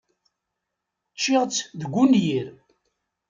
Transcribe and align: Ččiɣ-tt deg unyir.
Ččiɣ-tt 1.15 1.67
deg 1.79 1.93
unyir. 2.03 2.47